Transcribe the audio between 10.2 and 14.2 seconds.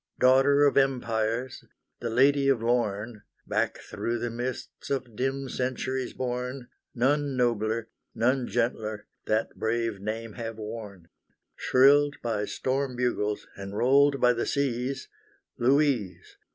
have worn; Shrilled by storm bugles, and rolled